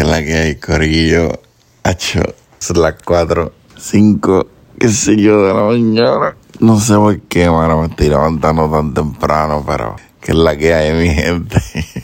que 0.00 0.06
la 0.06 0.24
que 0.24 0.34
hay, 0.34 0.56
Corillo. 0.56 1.40
Hacho, 1.82 2.22
son 2.58 2.80
las 2.80 2.94
4, 3.04 3.52
5, 3.76 4.46
qué 4.78 4.88
sé 4.88 5.16
yo, 5.16 5.44
de 5.44 5.52
la 5.52 5.64
mañana. 5.64 6.36
No 6.58 6.80
sé 6.80 6.94
por 6.94 7.20
qué, 7.22 7.50
mano, 7.50 7.82
me 7.82 7.88
estoy 7.88 8.08
levantando 8.08 8.70
tan 8.70 8.94
temprano, 8.94 9.62
pero 9.66 9.96
que 10.20 10.32
es 10.32 10.38
la 10.38 10.56
que 10.56 10.72
hay, 10.72 10.94
mi 10.94 11.14
gente. 11.14 11.60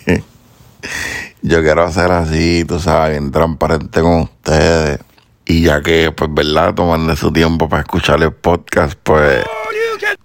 yo 1.42 1.62
quiero 1.62 1.84
hacer 1.84 2.12
así, 2.12 2.66
tú 2.66 2.78
sabes, 2.78 3.18
bien 3.18 3.30
transparente 3.30 4.02
con 4.02 4.20
ustedes. 4.23 5.01
Y 5.46 5.62
ya 5.62 5.80
que, 5.80 6.12
pues, 6.12 6.28
¿verdad? 6.34 6.74
Tomando 6.74 7.16
su 7.16 7.32
tiempo 7.32 7.66
para 7.66 7.80
escuchar 7.80 8.23
el 8.23 8.32
podcast, 8.32 8.98
pues 9.02 9.42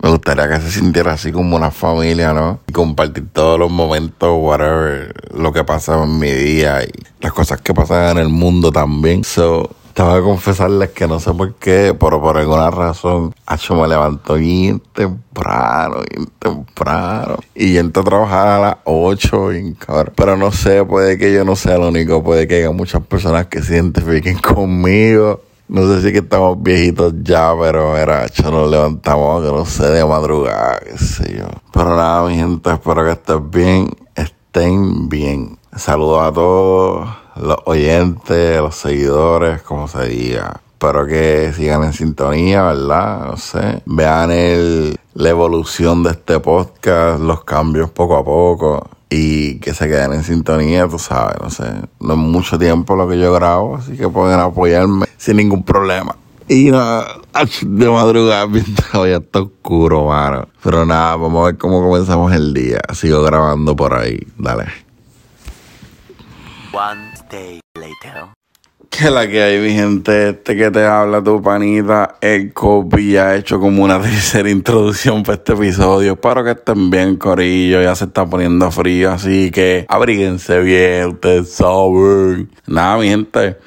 me 0.02 0.10
gustaría 0.10 0.50
que 0.50 0.60
se 0.62 0.72
sintiera 0.72 1.14
así 1.14 1.32
como 1.32 1.56
una 1.56 1.72
familia, 1.72 2.34
¿no? 2.34 2.60
Y 2.68 2.74
compartir 2.74 3.28
todos 3.32 3.60
los 3.60 3.72
momentos, 3.72 4.36
whatever, 4.40 5.14
lo 5.34 5.54
que 5.54 5.64
pasa 5.64 6.04
en 6.04 6.18
mi 6.18 6.32
día 6.32 6.84
y 6.84 6.92
las 7.20 7.34
cosas 7.34 7.62
que 7.62 7.74
pasan 7.74 8.18
en 8.18 8.24
el 8.24 8.30
mundo 8.30 8.72
también. 8.72 9.24
So, 9.24 9.70
tengo 9.94 10.16
que 10.16 10.22
confesarles 10.22 10.90
que 10.90 11.08
no 11.08 11.20
sé 11.20 11.34
por 11.34 11.54
qué, 11.56 11.96
pero 12.00 12.20
por 12.20 12.38
alguna 12.38 12.72
razón, 12.72 13.36
hecho 13.52 13.76
me 13.76 13.88
levanto 13.88 14.36
bien 14.36 14.82
temprano, 14.94 15.98
bien 16.10 16.28
temprano. 16.40 17.38
Y 17.54 17.78
entro 17.78 18.02
a 18.02 18.06
trabajar 18.06 18.48
a 18.48 18.60
las 18.60 18.78
8, 18.86 19.48
bien 19.50 19.74
cabrón. 19.76 20.14
Pero 20.16 20.38
no 20.38 20.52
sé, 20.52 20.84
puede 20.84 21.18
que 21.18 21.32
yo 21.34 21.46
no 21.46 21.56
sea 21.56 21.76
el 21.76 21.82
único, 21.82 22.24
puede 22.24 22.48
que 22.48 22.56
haya 22.56 22.72
muchas 22.72 23.04
personas 23.04 23.48
que 23.48 23.62
se 23.62 23.76
identifiquen 23.76 24.40
conmigo. 24.42 25.42
No 25.72 25.88
sé 25.88 26.02
si 26.02 26.12
que 26.12 26.18
estamos 26.18 26.62
viejitos 26.62 27.14
ya, 27.24 27.56
pero 27.58 27.96
era, 27.96 28.26
hecho, 28.26 28.52
nos 28.52 28.70
levantamos, 28.70 29.42
que 29.42 29.52
no 29.54 29.66
sé, 29.66 29.88
de 29.88 30.04
madrugada, 30.04 30.80
qué 30.80 30.98
sé 30.98 31.38
yo. 31.38 31.46
Pero 31.72 31.96
nada, 31.96 32.28
mi 32.28 32.36
gente, 32.36 32.74
espero 32.74 33.06
que 33.06 33.12
estés 33.12 33.50
bien, 33.50 33.90
estén 34.14 35.08
bien. 35.08 35.58
Saludos 35.74 36.24
a 36.24 36.34
todos 36.34 37.10
los 37.38 37.58
oyentes, 37.64 38.60
los 38.60 38.76
seguidores, 38.76 39.62
como 39.62 39.88
se 39.88 40.10
diga. 40.10 40.60
Espero 40.74 41.08
que 41.08 41.54
sigan 41.56 41.86
en 41.86 41.94
sintonía, 41.94 42.64
¿verdad? 42.64 43.28
No 43.28 43.38
sé. 43.38 43.82
Vean 43.86 44.30
el, 44.30 45.00
la 45.14 45.30
evolución 45.30 46.04
de 46.04 46.12
este 46.12 46.42
podcast, 46.42 47.22
los 47.22 47.46
cambios 47.46 47.90
poco 47.92 48.18
a 48.18 48.26
poco 48.26 48.90
y 49.14 49.60
que 49.60 49.74
se 49.74 49.88
queden 49.88 50.14
en 50.14 50.24
sintonía, 50.24 50.88
tú 50.88 50.98
sabes, 50.98 51.36
no 51.42 51.50
sé, 51.50 51.66
no 52.00 52.14
es 52.14 52.20
mucho 52.20 52.58
tiempo 52.58 52.96
lo 52.96 53.10
que 53.10 53.20
yo 53.20 53.34
grabo, 53.34 53.76
así 53.76 53.98
que 53.98 54.08
pueden 54.08 54.40
apoyarme 54.40 55.06
sin 55.18 55.36
ningún 55.36 55.64
problema. 55.64 56.16
Y 56.48 56.72
nada, 56.72 57.18
de 57.62 57.90
madrugada 57.90 58.48
mientras 58.48 58.92
ya 58.94 59.18
está 59.18 59.42
oscuro, 59.42 60.06
mano. 60.06 60.48
Pero 60.64 60.86
nada, 60.86 61.18
vamos 61.18 61.44
a 61.44 61.46
ver 61.48 61.58
cómo 61.58 61.82
comenzamos 61.82 62.34
el 62.34 62.54
día. 62.54 62.80
Sigo 62.94 63.22
grabando 63.22 63.76
por 63.76 63.94
ahí, 63.94 64.18
dale. 64.38 64.66
One 66.74 67.12
day 67.30 67.60
later. 67.76 68.30
Que 68.90 69.10
la 69.10 69.28
que 69.28 69.42
hay, 69.42 69.60
mi 69.60 69.74
gente, 69.74 70.30
este 70.30 70.56
que 70.56 70.72
te 70.72 70.86
habla 70.86 71.24
tu 71.24 71.42
panita, 71.42 72.16
el 72.22 72.54
copy 72.54 73.14
ya 73.14 73.30
ha 73.30 73.36
hecho 73.36 73.60
como 73.60 73.84
una 73.84 74.02
tercera 74.02 74.50
introducción 74.50 75.24
para 75.24 75.36
este 75.38 75.54
episodio. 75.54 76.14
Espero 76.14 76.44
que 76.44 76.52
estén 76.52 76.90
bien, 76.90 77.16
corillo, 77.18 77.82
ya 77.82 77.96
se 77.96 78.06
está 78.06 78.26
poniendo 78.26 78.70
frío, 78.72 79.12
así 79.12 79.52
que 79.52 79.86
abríguense 79.88 80.60
bien, 80.60 81.08
ustedes 81.10 81.54
saben. 81.54 82.50
Nada, 82.68 82.98
mi 82.98 83.10
gente, 83.10 83.58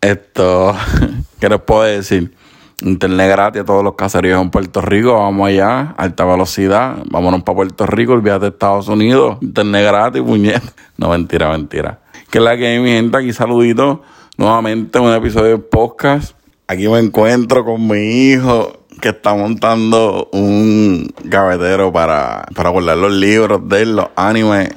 esto, 0.00 0.74
¿qué 1.40 1.48
les 1.48 1.60
puedo 1.60 1.82
decir? 1.82 2.34
Internet 2.82 3.30
gratis 3.30 3.62
a 3.62 3.64
todos 3.64 3.84
los 3.84 3.94
caseríos 3.94 4.42
en 4.42 4.50
Puerto 4.50 4.80
Rico, 4.80 5.14
vamos 5.14 5.48
allá, 5.48 5.94
alta 5.96 6.24
velocidad, 6.24 6.96
vámonos 7.08 7.44
para 7.44 7.56
Puerto 7.56 7.86
Rico, 7.86 8.12
olvídate 8.12 8.46
de 8.46 8.48
Estados 8.48 8.88
Unidos, 8.88 9.38
internet 9.40 9.86
gratis, 9.86 10.22
puñet. 10.22 10.62
No, 10.96 11.08
mentira, 11.08 11.50
mentira. 11.50 12.00
Que 12.30 12.38
la 12.38 12.56
que 12.56 12.66
hay, 12.66 12.78
mi 12.78 12.90
gente, 12.90 13.16
aquí 13.16 13.32
saludito 13.32 14.02
nuevamente 14.36 14.98
un 14.98 15.12
episodio 15.12 15.50
de 15.52 15.58
podcast. 15.58 16.36
Aquí 16.66 16.88
me 16.88 16.98
encuentro 16.98 17.64
con 17.64 17.86
mi 17.86 18.30
hijo 18.30 18.84
que 19.00 19.10
está 19.10 19.34
montando 19.34 20.28
un 20.32 21.12
gavetero 21.24 21.92
para, 21.92 22.44
para 22.54 22.70
guardar 22.70 22.96
los 22.98 23.12
libros 23.12 23.68
de 23.68 23.82
él, 23.82 23.96
los 23.96 24.08
animes 24.16 24.70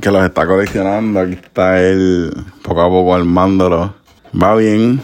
que 0.00 0.10
los 0.10 0.24
está 0.24 0.46
coleccionando. 0.46 1.20
Aquí 1.20 1.34
está 1.34 1.80
él 1.82 2.32
poco 2.62 2.82
a 2.82 2.88
poco 2.88 3.14
armándolo. 3.14 3.94
Va 4.40 4.54
bien, 4.56 5.02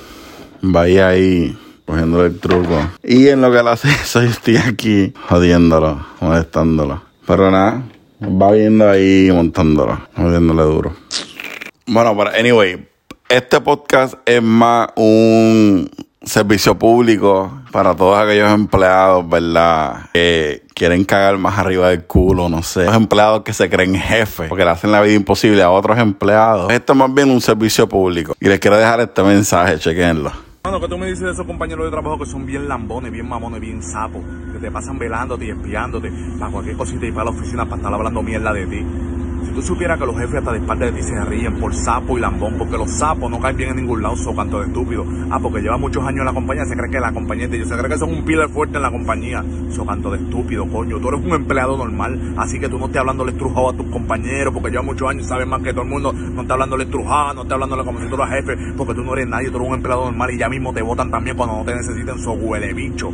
va 0.65 0.83
ahí 0.83 1.57
cogiéndole 1.87 2.29
el 2.29 2.39
truco. 2.39 2.79
Y 3.03 3.29
en 3.29 3.41
lo 3.41 3.51
que 3.51 3.59
él 3.59 3.69
hace 3.69 3.89
eso, 4.03 4.23
yo 4.23 4.31
estoy 4.31 4.57
aquí 4.57 5.13
jodiéndolo, 5.29 6.07
molestándolo. 6.21 7.03
Pero 7.27 7.51
nada, 7.51 7.83
va 8.23 8.53
viendo 8.53 8.89
ahí 8.89 9.31
montándolo, 9.33 10.01
jodiéndole 10.17 10.63
duro. 10.63 10.97
Bueno, 11.87 12.17
pero 12.17 12.31
anyway, 12.31 12.90
este 13.31 13.61
podcast 13.61 14.15
es 14.27 14.43
más 14.43 14.89
un 14.97 15.89
servicio 16.21 16.77
público 16.77 17.63
para 17.71 17.95
todos 17.95 18.19
aquellos 18.19 18.51
empleados, 18.51 19.27
¿verdad? 19.29 20.11
Que 20.13 20.65
quieren 20.75 21.05
cagar 21.05 21.39
más 21.39 21.57
arriba 21.57 21.91
del 21.91 22.05
culo, 22.05 22.49
no 22.49 22.63
sé. 22.65 22.87
Los 22.87 22.97
empleados 22.97 23.43
que 23.43 23.53
se 23.53 23.71
creen 23.71 23.95
jefes 23.95 24.49
porque 24.49 24.65
le 24.65 24.71
hacen 24.71 24.91
la 24.91 25.01
vida 25.01 25.15
imposible 25.15 25.63
a 25.63 25.71
otros 25.71 25.97
empleados. 25.99 26.73
Esto 26.73 26.93
es 26.93 26.99
más 26.99 27.15
bien 27.15 27.31
un 27.31 27.41
servicio 27.41 27.89
público. 27.89 28.35
Y 28.41 28.49
les 28.49 28.59
quiero 28.59 28.77
dejar 28.77 29.01
este 29.01 29.23
mensaje, 29.23 29.79
chequenlo. 29.79 30.33
Bueno, 30.65 30.81
¿qué 30.81 30.89
tú 30.89 30.99
me 30.99 31.07
dices 31.07 31.25
de 31.25 31.31
esos 31.31 31.47
compañeros 31.47 31.85
de 31.85 31.91
trabajo 31.93 32.19
que 32.19 32.27
son 32.27 32.45
bien 32.45 32.69
lambones, 32.69 33.13
bien 33.13 33.29
mamones, 33.29 33.61
bien 33.61 33.81
sapos? 33.81 34.23
Que 34.53 34.59
te 34.59 34.71
pasan 34.73 34.99
velándote 34.99 35.47
y 35.47 35.51
espiándote 35.51 36.13
para 36.39 36.51
cualquier 36.51 36.77
cosita 36.77 37.07
y 37.07 37.13
para 37.13 37.27
la 37.27 37.31
oficina 37.31 37.65
para 37.65 37.77
estar 37.77 37.95
hablando 37.95 38.23
mierda 38.23 38.53
de 38.53 38.67
ti. 38.67 38.85
Si 39.45 39.53
tú 39.53 39.63
supieras 39.63 39.99
que 39.99 40.07
los 40.07 40.17
jefes 40.17 40.37
hasta 40.37 40.53
de 40.53 40.59
espalda 40.59 40.87
de 40.87 40.93
ti 40.93 41.03
se 41.03 41.25
ríen 41.25 41.59
por 41.59 41.75
sapo 41.75 42.19
y 42.19 42.21
lambón, 42.21 42.55
porque 42.59 42.77
los 42.77 42.91
sapos 42.91 43.31
no 43.31 43.41
caen 43.41 43.57
bien 43.57 43.71
en 43.71 43.77
ningún 43.77 44.03
lado, 44.03 44.17
so 44.17 44.35
canto 44.35 44.61
de 44.61 44.67
estúpido. 44.67 45.05
Ah, 45.31 45.39
porque 45.41 45.61
lleva 45.61 45.77
muchos 45.79 46.05
años 46.05 46.21
en 46.21 46.27
la 46.27 46.33
compañía, 46.33 46.65
se 46.65 46.77
cree 46.77 46.91
que 46.91 47.01
la 47.01 47.13
compañía 47.13 47.45
es 47.45 47.51
de 47.51 47.57
ellos, 47.59 47.69
se 47.69 47.77
cree 47.77 47.89
que 47.89 47.99
son 47.99 48.11
un 48.11 48.25
pilar 48.25 48.49
fuerte 48.51 48.77
en 48.77 48.83
la 48.83 48.91
compañía. 48.91 49.45
So 49.71 49.85
canto 49.87 50.11
de 50.11 50.19
estúpido, 50.19 50.67
coño. 50.67 50.99
Tú 50.99 51.09
eres 51.09 51.25
un 51.25 51.33
empleado 51.33 51.77
normal, 51.77 52.35
así 52.37 52.59
que 52.59 52.69
tú 52.69 52.79
no 52.79 52.87
estés 52.87 53.01
hablándole 53.01 53.33
estrujado 53.33 53.71
a 53.71 53.73
tus 53.73 53.87
compañeros, 53.87 54.53
porque 54.53 54.71
lleva 54.71 54.83
muchos 54.83 55.09
años 55.09 55.27
y 55.27 55.29
sabes 55.29 55.47
más 55.47 55.63
que 55.63 55.73
todo 55.73 55.83
el 55.83 55.89
mundo. 55.89 56.13
No 56.13 56.43
está 56.43 56.55
hablándole 56.55 56.85
estrujado, 56.85 57.35
no 57.35 57.43
está 57.43 57.55
hablándole 57.55 57.85
como 57.85 58.01
si 58.01 58.09
tú 58.09 58.15
eras 58.15 58.31
jefe, 58.31 58.57
porque 58.77 58.95
tú 58.95 59.03
no 59.03 59.15
eres 59.15 59.29
nadie, 59.29 59.51
tú 59.51 59.57
eres 59.57 59.69
un 59.69 59.75
empleado 59.75 60.05
normal 60.05 60.31
y 60.31 60.39
ya 60.39 60.49
mismo 60.49 60.73
te 60.73 60.83
votan 60.83 61.11
también 61.11 61.37
cuando 61.37 61.57
no 61.57 61.65
te 61.65 61.75
necesiten, 61.75 62.19
so 62.19 62.33
huele 62.33 62.73
bicho. 62.73 63.13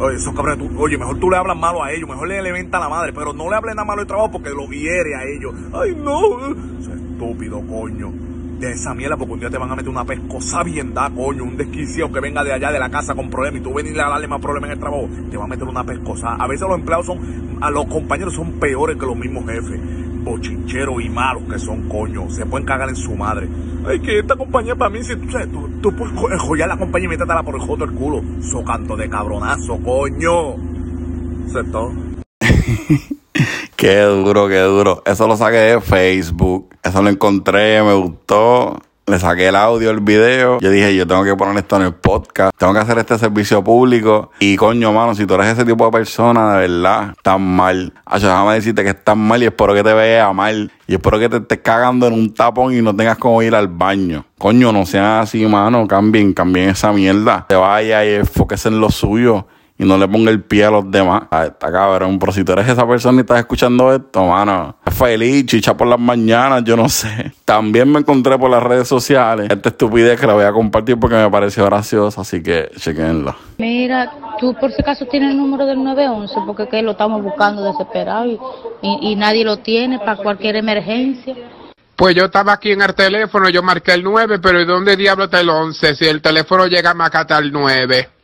Oye, 0.00 0.16
esos 0.16 0.34
cabrones, 0.34 0.66
oye, 0.78 0.96
mejor 0.96 1.18
tú 1.18 1.28
le 1.28 1.36
hablas 1.36 1.58
malo 1.58 1.82
a 1.82 1.92
ellos, 1.92 2.08
mejor 2.08 2.26
le 2.26 2.40
levanta 2.40 2.80
la 2.80 2.88
madre, 2.88 3.12
pero 3.12 3.34
no 3.34 3.50
le 3.50 3.56
hables 3.56 3.74
nada 3.74 3.84
malo 3.84 4.00
de 4.00 4.06
trabajo 4.06 4.32
porque 4.32 4.48
lo 4.48 4.66
hiere 4.66 5.14
a 5.14 5.24
ellos. 5.24 5.52
Ay, 5.74 5.94
no. 5.94 6.56
Estúpido, 6.80 7.60
coño. 7.66 8.10
De 8.58 8.72
esa 8.72 8.94
mierda, 8.94 9.18
porque 9.18 9.34
un 9.34 9.40
día 9.40 9.50
te 9.50 9.58
van 9.58 9.70
a 9.70 9.76
meter 9.76 9.90
una 9.90 10.06
pescosa 10.06 10.62
da, 10.94 11.10
coño. 11.10 11.44
Un 11.44 11.58
desquiciado 11.58 12.10
que 12.10 12.20
venga 12.20 12.42
de 12.42 12.54
allá 12.54 12.72
de 12.72 12.78
la 12.78 12.88
casa 12.88 13.14
con 13.14 13.28
problemas 13.28 13.60
y 13.60 13.62
tú 13.62 13.74
venir 13.74 14.00
a 14.00 14.08
darle 14.08 14.26
más 14.26 14.40
problemas 14.40 14.70
en 14.70 14.72
el 14.72 14.80
trabajo, 14.80 15.06
te 15.30 15.36
va 15.36 15.44
a 15.44 15.48
meter 15.48 15.68
una 15.68 15.84
pescosa. 15.84 16.34
A 16.34 16.46
veces 16.46 16.66
los 16.66 16.78
empleados 16.78 17.04
son, 17.04 17.58
a 17.60 17.70
los 17.70 17.84
compañeros 17.84 18.32
son 18.34 18.52
peores 18.52 18.96
que 18.96 19.04
los 19.04 19.16
mismos 19.16 19.44
jefes. 19.44 19.80
Bochincheros 20.24 21.02
y 21.02 21.08
malos 21.08 21.42
que 21.50 21.58
son, 21.58 21.88
coño. 21.88 22.28
Se 22.30 22.44
pueden 22.46 22.66
cagar 22.66 22.88
en 22.88 22.96
su 22.96 23.14
madre. 23.14 23.48
Ay, 23.86 24.00
que 24.00 24.18
esta 24.18 24.36
compañía 24.36 24.74
para 24.76 24.90
mí, 24.90 25.02
si 25.02 25.16
tú 25.16 25.30
sabes, 25.30 25.50
tú, 25.50 25.68
tú 25.80 25.96
puedes 25.96 26.12
co- 26.14 26.30
enjollar 26.30 26.68
la 26.68 26.76
compañía 26.78 27.06
y 27.06 27.10
métetela 27.10 27.42
por 27.42 27.54
el 27.54 27.60
joto 27.62 27.86
del 27.86 27.94
culo. 27.94 28.22
Socanto 28.42 28.96
de 28.96 29.08
cabronazo, 29.08 29.78
coño. 29.82 30.56
Todo. 31.72 31.92
Qué 33.76 34.00
duro, 34.02 34.46
qué 34.48 34.58
duro. 34.60 35.02
Eso 35.06 35.26
lo 35.26 35.36
saqué 35.36 35.56
de 35.56 35.80
Facebook. 35.80 36.68
Eso 36.82 37.02
lo 37.02 37.08
encontré, 37.08 37.82
me 37.82 37.94
gustó. 37.94 38.76
Le 39.06 39.18
saqué 39.18 39.48
el 39.48 39.56
audio, 39.56 39.90
el 39.90 40.00
video. 40.00 40.60
Yo 40.60 40.70
dije, 40.70 40.94
yo 40.94 41.06
tengo 41.06 41.24
que 41.24 41.34
poner 41.34 41.56
esto 41.56 41.76
en 41.76 41.82
el 41.82 41.94
podcast. 41.94 42.56
Tengo 42.56 42.72
que 42.72 42.78
hacer 42.78 42.98
este 42.98 43.18
servicio 43.18 43.64
público. 43.64 44.30
Y 44.38 44.56
coño, 44.56 44.92
mano, 44.92 45.14
si 45.14 45.26
tú 45.26 45.34
eres 45.34 45.48
ese 45.48 45.64
tipo 45.64 45.84
de 45.84 45.90
persona, 45.90 46.54
de 46.54 46.68
verdad, 46.68 47.10
estás 47.16 47.40
mal. 47.40 47.92
Acho, 48.04 48.28
déjame 48.28 48.54
decirte 48.54 48.84
que 48.84 48.90
estás 48.90 49.16
mal 49.16 49.42
y 49.42 49.46
espero 49.46 49.74
que 49.74 49.82
te 49.82 49.92
veas 49.92 50.32
mal. 50.32 50.70
Y 50.86 50.94
espero 50.94 51.18
que 51.18 51.28
te 51.28 51.38
estés 51.38 51.58
cagando 51.58 52.06
en 52.06 52.12
un 52.12 52.32
tapón 52.32 52.72
y 52.72 52.82
no 52.82 52.94
tengas 52.94 53.18
como 53.18 53.42
ir 53.42 53.54
al 53.54 53.66
baño. 53.66 54.24
Coño, 54.38 54.70
no 54.70 54.86
sean 54.86 55.20
así, 55.20 55.44
mano. 55.44 55.88
Cambien, 55.88 56.32
cambien 56.32 56.68
esa 56.68 56.92
mierda. 56.92 57.46
Te 57.48 57.56
vaya 57.56 58.04
y 58.04 58.14
enfóquese 58.14 58.68
en 58.68 58.80
lo 58.80 58.90
suyo 58.90 59.46
y 59.80 59.84
no 59.86 59.96
le 59.96 60.06
ponga 60.06 60.30
el 60.30 60.42
pie 60.42 60.66
a 60.66 60.70
los 60.70 60.90
demás. 60.90 61.22
Ah, 61.30 61.46
está 61.46 61.72
cabrón, 61.72 62.18
pero 62.18 62.32
si 62.32 62.44
tú 62.44 62.52
eres 62.52 62.68
esa 62.68 62.86
persona 62.86 63.16
y 63.16 63.20
estás 63.22 63.38
escuchando 63.38 63.90
esto, 63.94 64.26
mano, 64.26 64.76
es 64.84 64.92
feliz, 64.92 65.46
chicha 65.46 65.74
por 65.74 65.86
las 65.86 65.98
mañanas, 65.98 66.62
yo 66.64 66.76
no 66.76 66.86
sé. 66.90 67.32
También 67.46 67.90
me 67.90 68.00
encontré 68.00 68.38
por 68.38 68.50
las 68.50 68.62
redes 68.62 68.86
sociales 68.86 69.48
esta 69.50 69.70
estupidez 69.70 70.20
que 70.20 70.26
la 70.26 70.34
voy 70.34 70.44
a 70.44 70.52
compartir 70.52 71.00
porque 71.00 71.16
me 71.16 71.30
pareció 71.30 71.64
graciosa, 71.64 72.20
así 72.20 72.42
que 72.42 72.70
chequenlo. 72.76 73.34
Mira, 73.56 74.12
tú 74.38 74.54
por 74.60 74.70
si 74.70 74.82
acaso 74.82 75.06
tienes 75.06 75.30
el 75.30 75.38
número 75.38 75.64
del 75.64 75.82
911, 75.82 76.34
porque 76.46 76.68
que 76.68 76.82
lo 76.82 76.90
estamos 76.90 77.22
buscando 77.22 77.64
desesperado 77.64 78.26
y, 78.26 78.38
y, 78.82 79.12
y 79.12 79.16
nadie 79.16 79.46
lo 79.46 79.60
tiene 79.60 79.98
para 79.98 80.16
cualquier 80.16 80.56
emergencia. 80.56 81.34
Pues 81.96 82.14
yo 82.14 82.26
estaba 82.26 82.52
aquí 82.52 82.72
en 82.72 82.82
el 82.82 82.94
teléfono, 82.94 83.48
yo 83.48 83.62
marqué 83.62 83.94
el 83.94 84.02
9, 84.02 84.40
pero 84.40 84.60
¿y 84.60 84.66
dónde 84.66 84.94
diablo 84.94 85.24
está 85.24 85.40
el 85.40 85.48
11? 85.48 85.94
Si 85.94 86.04
el 86.04 86.20
teléfono 86.20 86.66
llega 86.66 86.92
más 86.92 87.08
acá 87.08 87.22
está 87.22 87.38
el 87.38 87.50
9. 87.50 88.19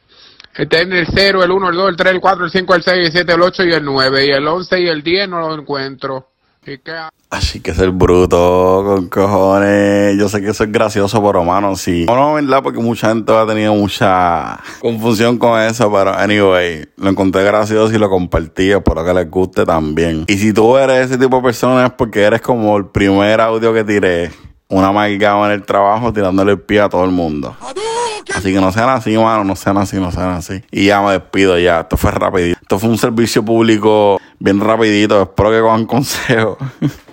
Está 0.56 0.78
el 0.80 1.06
0, 1.12 1.44
el 1.44 1.50
1, 1.50 1.68
el 1.70 1.76
2, 1.76 1.88
el 1.90 1.96
3, 1.96 2.12
el 2.14 2.20
4, 2.20 2.44
el 2.46 2.50
5, 2.50 2.74
el 2.74 2.82
6, 2.82 3.06
el 3.06 3.12
7, 3.12 3.32
el 3.34 3.42
8 3.42 3.64
y 3.64 3.72
el 3.72 3.84
9. 3.84 4.26
Y 4.26 4.30
el 4.30 4.46
11 4.48 4.80
y 4.80 4.88
el 4.88 5.02
10 5.02 5.28
no 5.28 5.40
lo 5.40 5.54
encuentro. 5.54 6.28
¿Y 6.66 6.78
qué 6.78 6.90
ha- 6.92 7.10
Así 7.30 7.60
que 7.60 7.74
ser 7.74 7.90
bruto, 7.90 8.82
con 8.84 9.08
cojones. 9.08 10.16
Yo 10.18 10.28
sé 10.28 10.40
que 10.40 10.50
eso 10.50 10.64
es 10.64 10.72
gracioso, 10.72 11.22
pero 11.24 11.44
mano, 11.44 11.76
sí. 11.76 12.04
No, 12.06 12.16
no, 12.16 12.34
verdad, 12.34 12.62
porque 12.62 12.78
mucha 12.80 13.08
gente 13.08 13.32
ha 13.32 13.46
tenido 13.46 13.74
mucha 13.74 14.58
confusión 14.80 15.36
con 15.38 15.60
eso, 15.60 15.92
pero 15.92 16.12
anyway, 16.16 16.84
lo 16.96 17.10
encontré 17.10 17.44
gracioso 17.44 17.94
y 17.94 17.98
lo 17.98 18.08
compartí, 18.08 18.70
espero 18.72 19.04
que 19.04 19.12
les 19.14 19.30
guste 19.30 19.64
también. 19.64 20.24
Y 20.28 20.38
si 20.38 20.52
tú 20.52 20.76
eres 20.78 21.06
ese 21.10 21.18
tipo 21.18 21.36
de 21.36 21.42
persona 21.42 21.86
es 21.86 21.92
porque 21.92 22.22
eres 22.22 22.40
como 22.40 22.76
el 22.76 22.86
primer 22.86 23.40
audio 23.40 23.72
que 23.74 23.84
tiré, 23.84 24.30
una 24.68 24.88
amargado 24.88 25.46
en 25.46 25.52
el 25.52 25.62
trabajo 25.64 26.12
tirándole 26.12 26.52
el 26.52 26.60
pie 26.60 26.80
a 26.80 26.88
todo 26.88 27.04
el 27.04 27.10
mundo. 27.10 27.56
Así 28.34 28.52
que 28.52 28.60
no 28.60 28.72
sean 28.72 28.88
así, 28.90 29.16
mano, 29.16 29.44
no 29.44 29.56
sean 29.56 29.78
así, 29.78 29.98
no 29.98 30.10
sean 30.10 30.30
así. 30.30 30.62
Y 30.70 30.86
ya 30.86 31.00
me 31.00 31.12
despido 31.12 31.58
ya, 31.58 31.80
esto 31.80 31.96
fue 31.96 32.10
rapidito. 32.10 32.58
Esto 32.60 32.78
fue 32.78 32.90
un 32.90 32.98
servicio 32.98 33.44
público 33.44 34.20
bien 34.38 34.60
rapidito, 34.60 35.22
espero 35.22 35.50
que 35.50 35.60
cojan 35.60 35.86
consejo. 35.86 36.58